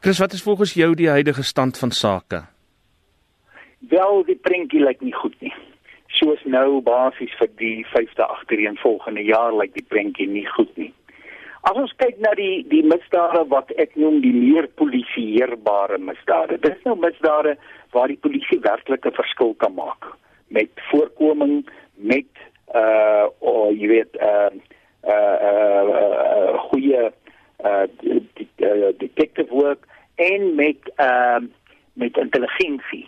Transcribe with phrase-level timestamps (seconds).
[0.00, 2.44] Chris, wat is volgens jou die huidige stand van sake?
[3.78, 5.52] Wel, die prentjie lyk nie goed nie.
[6.16, 10.88] Soos nou basies vir die 5de agtereen volgende jaar lyk die prentjie nie goed nie.
[11.68, 16.56] As ons kyk na die die misdade wat ek noem die meer polisieerbare misdade.
[16.64, 17.58] Dit is nou misdade
[17.92, 20.08] waar die polisie werklik 'n verskil kan maak
[20.48, 22.32] met voorkoming met
[22.72, 24.48] uh oh, jy weet uh
[25.04, 27.12] uh uh, uh goeie
[27.60, 27.84] uh
[28.96, 29.89] detective work
[30.28, 31.40] en met uh
[32.00, 33.06] met intelligensie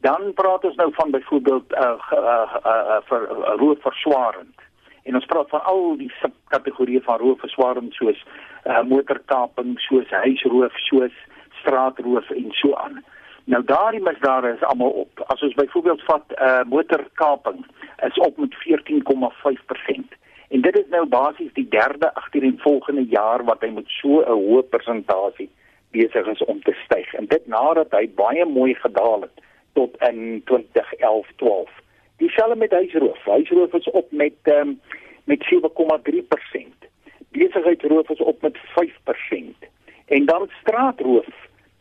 [0.00, 1.80] dan praat ons nou van byvoorbeeld uh,
[2.12, 4.54] uh, uh, uh, vir uh, roofverswarend.
[5.02, 8.24] En ons praat van al die subkategorieë van roofverswarend soos
[8.64, 11.16] uh, motorkaping, soos huisroof, soos
[11.60, 13.02] straatroof en so aan.
[13.44, 15.24] Nou daardie misdade is almal op.
[15.26, 17.64] As ons byvoorbeeld vat uh, motorkaping
[18.06, 20.18] is op met 14,5%.
[20.48, 24.68] En dit is nou basies die derde agtereenvolgende jaar wat hy met so 'n hoë
[24.72, 25.50] persentasie
[25.90, 27.14] besig is om te styg.
[27.14, 29.44] En dit nadat hy baie mooi gedaal het
[29.78, 31.78] tot in 2011-12.
[32.16, 33.24] Dieselfde met huisroof.
[33.24, 34.80] Huisroof is op met um,
[35.24, 36.88] met 7,3%.
[37.28, 39.68] Besigheidsroof is op met 5%.
[40.06, 41.28] En dan straatroof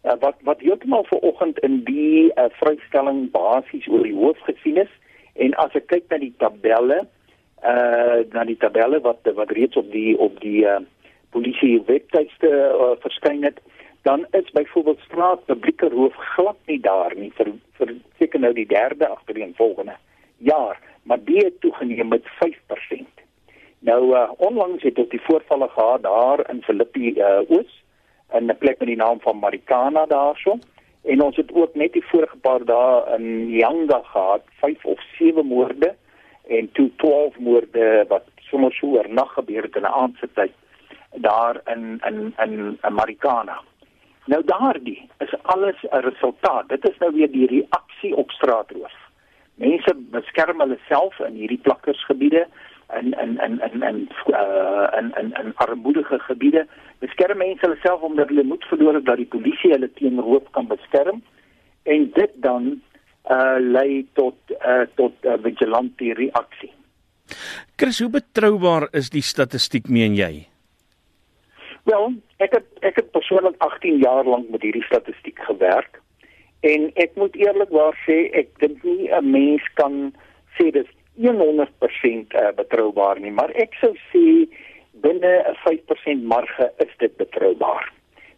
[0.04, 4.92] uh, wat wat heeltemal vanoggend in die uh, vrystelling basies oor die hoof gesien is
[5.34, 7.02] en as ek kyk na die tabelle
[7.60, 10.80] uh na die tabelle wat wat reeds op die op die uh,
[11.36, 13.60] polisie webtuiste uh, verskyn het
[14.02, 18.68] dan is byvoorbeeld straat publieke roof glad nie daar nie vir vir seker nou die
[18.68, 19.96] derde agtereen volgende
[20.38, 23.20] jaar maar dit het toegeneem met 5%.
[23.80, 27.84] Nou uh, onlangs het ons die voorvalle gehad daar in Filippi uh, Oos
[28.34, 30.60] in 'n plek met die naam van Marikana daarso
[31.02, 35.46] en ons het ook net die vorige paar dae in Yanga gehad 5 of 7
[35.46, 35.96] moorde
[36.48, 40.54] en toe 12 moorde wat sommer so oornag gebeur het in 'n aand se tyd
[41.12, 42.34] daar in in
[42.84, 43.62] in Marikana.
[44.30, 46.70] Nou daardie is alles 'n resultaat.
[46.70, 48.96] Dit is nou weer die reaksie op straatroof.
[49.56, 52.48] Mense beskerm hulle self in hierdie plakkersgebiede
[53.00, 56.68] in in in in in uh in in in armoedige gebiede.
[57.00, 60.44] Beskerm mense hulle self omdat hulle moet verloor het dat die polisie hulle teen roof
[60.52, 61.24] kan beskerm
[61.84, 62.82] en dit dan
[63.30, 66.72] uh lei tot uh tot 'n uh, vigilante reaksie.
[67.76, 70.49] Chris, hoe betroubaar is die statistiek meen jy?
[71.90, 75.98] Wel, ek het ek het persoonlik 18 jaar lank met hierdie statistiek gewerk
[76.70, 79.96] en ek moet eerlikwaar sê ek dink nie 'n mens kan
[80.58, 84.46] sê dit is 100% uh, betroubaar nie, maar ek sou sê
[85.02, 87.90] binne 'n 5% marge is dit betroubaar.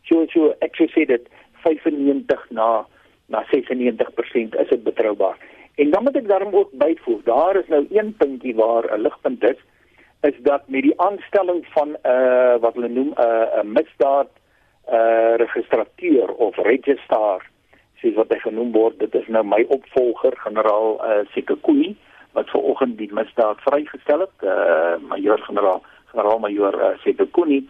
[0.08, 1.28] So so ek sou sê dit
[1.66, 2.86] 95 na
[3.28, 5.38] na 96% is dit betroubaar.
[5.76, 9.44] En dan moet ek daarom ook byvoeg, daar is nou een puntjie waar 'n ligpunt
[9.44, 9.60] is
[10.22, 14.30] is dat met die aanstelling van 'n uh, wat hulle noem 'n uh, 'n misdaad
[14.92, 17.50] uh registrateur of registrar
[18.02, 21.96] sies wat hy genoem word dit is nou my opvolger generaal uh Sekekui
[22.32, 24.38] wat ver oggend die misdaad vrygestel het.
[24.44, 27.68] Uh majoor generaal generaal majoor uh, Sekekuni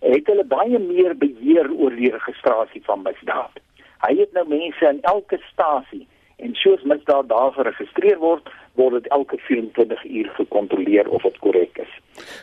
[0.00, 3.60] het hulle baie meer beheer oor die registrasie van misdaad.
[4.04, 6.06] Hy het nou mense in elke stasie
[6.44, 11.78] en soos misdaad daar geregistreer word word dit elke 24 uur gekontroleer of dit korrek
[11.86, 11.92] is.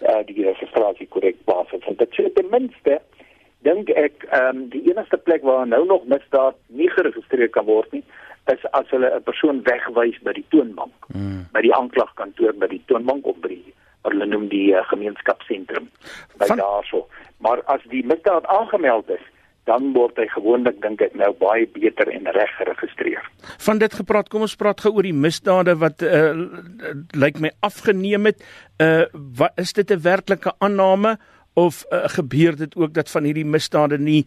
[0.01, 2.99] Uh die registrasie korrek basis en dit sê ten minste
[3.67, 7.91] dink ek ehm um, die enigste plek waar nou nog misdaad nie geregistreer kan word
[7.91, 8.03] nie
[8.53, 10.97] is as hulle 'n persoon wegwys by die toonbank.
[11.11, 11.45] Hmm.
[11.53, 15.89] by die aanklagkantoor by die toonbank of by die wat hulle noem die uh, gemeenskapsentrum
[16.37, 16.57] by Van...
[16.57, 17.07] daarso.
[17.37, 19.25] Maar as die misdaad aangemeld is,
[19.71, 23.23] dan word hy gewoonlik dink ek nou baie beter en reg geregistreer.
[23.67, 26.31] Van dit gepraat, kom ons praat gou oor die misdade wat uh,
[27.15, 28.43] lyk my afgeneem het.
[28.81, 29.03] Uh
[29.37, 31.17] wat is dit 'n werklike aanname
[31.53, 34.25] of uh, gebeur dit ook dat van hierdie misdade nie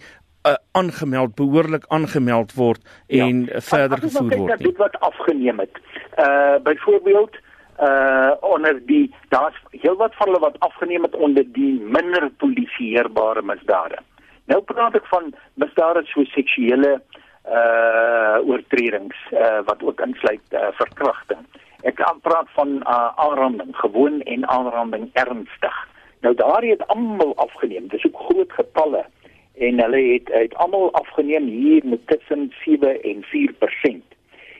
[0.73, 3.61] aangemeld behoorlik aangemeld word en ja.
[3.61, 4.59] verder gevoer word.
[4.59, 5.79] Dit wat afgeneem het.
[6.19, 7.37] Uh byvoorbeeld
[7.81, 13.99] uh onder die daar's heelwat van hulle wat afgeneem het onder die minder polisieerbare misdade.
[14.51, 16.99] Nou praat ek van misdade so seksuele
[17.45, 21.43] uh oortredings uh wat ook insluit uh, verkrachting.
[21.85, 25.77] Ek praat van uh aanranding, gewoon en aanranding ernstig.
[26.21, 27.89] Nou daar het almal afgeneem.
[27.89, 29.05] Dis ook groot getalle
[29.55, 34.15] en hulle het uit almal afgeneem hier met tussen 7 en 4%.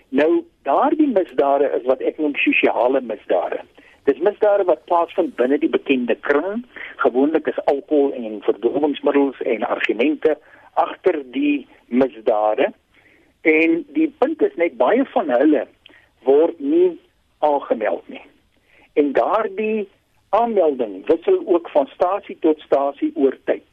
[0.09, 3.65] Nou daardie misdade is wat ek noem sosiale misdade.
[4.05, 6.65] Dis misdade wat plaasvind binne die bekende kring.
[6.97, 10.37] Gewoonlik is alkohol en verdowwingsmiddels en argumente
[10.73, 12.73] agter die misdade.
[13.41, 15.67] En die punt is net baie van hulle
[16.29, 16.93] word nie
[17.45, 18.25] aangemeld nie.
[18.93, 19.89] En daardie
[20.37, 23.67] aanmelding wissel ook van stasie tot stasie oor tyd.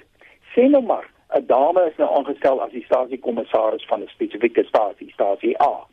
[0.56, 5.12] Sê nou maar 'n dame is nou aangestel as die stasiekommissaris van 'n spesifieke stasie,
[5.12, 5.88] stasie A.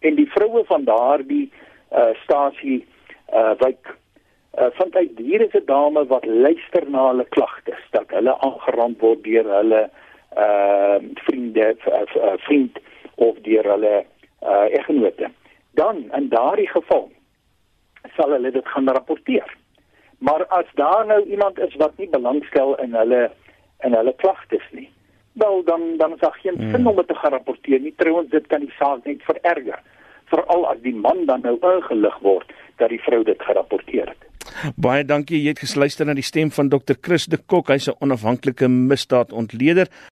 [0.00, 1.50] En die vroue van daardie
[1.92, 2.86] uh stasie
[3.32, 3.96] uh wyk
[4.58, 9.00] uh vind uit hier is 'n dame wat luister na hulle klagtes dat hulle aangerand
[9.00, 9.90] word deur hulle
[10.36, 12.78] uh vriende uh, vriend
[13.14, 14.04] of deur hulle
[14.42, 15.30] uh eggenote.
[15.74, 17.10] Dan in daardie geval
[18.16, 19.56] sal hulle dit gaan rapporteer.
[20.18, 23.30] Maar as daar nou iemand is wat nie belangstel in hulle
[23.80, 24.90] in hulle klagtes nie,
[25.32, 26.70] wel dan dan is daar geen hmm.
[26.70, 27.94] sin om dit te gaan rapporteer nie.
[27.96, 29.80] Trouwens dit kan die saak net vererger,
[30.32, 34.30] veral as die man dan nou ingelig word dat die vrou dit gerapporteer het.
[34.76, 36.96] Baie dankie jy het geluister na die stem van Dr.
[37.00, 39.88] Chris de Kok, hy's 'n onafhanklike misdaadontleder.